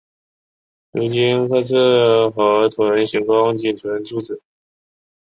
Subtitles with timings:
[0.93, 4.41] 如今喀喇河屯行宫仅存遗址。